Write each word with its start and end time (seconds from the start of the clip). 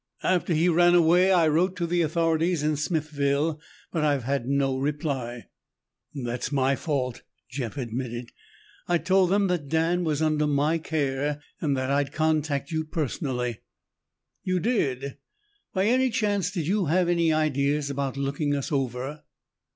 After 0.23 0.51
he 0.55 0.67
ran 0.67 0.95
away, 0.95 1.31
I 1.31 1.47
wrote 1.47 1.75
to 1.75 1.85
the 1.85 2.01
authorities 2.01 2.63
in 2.63 2.75
Smithville, 2.75 3.61
but 3.91 4.03
I've 4.03 4.23
had 4.23 4.47
no 4.47 4.79
reply." 4.79 5.45
"That's 6.15 6.51
my 6.51 6.75
fault," 6.75 7.21
Jeff 7.51 7.77
admitted. 7.77 8.31
"I 8.87 8.97
told 8.97 9.29
them 9.29 9.45
that 9.49 9.69
Dan 9.69 10.03
was 10.03 10.19
under 10.19 10.47
my 10.47 10.79
care 10.79 11.39
and 11.59 11.77
that 11.77 11.91
I'd 11.91 12.11
contact 12.11 12.71
you 12.71 12.83
personally." 12.83 13.59
"You 14.43 14.59
did? 14.59 15.17
By 15.71 15.85
any 15.85 16.09
chance 16.09 16.49
did 16.49 16.65
you 16.65 16.85
have 16.87 17.07
ideas 17.07 17.91
about 17.91 18.17
looking 18.17 18.55
us 18.55 18.71
over?" 18.71 19.21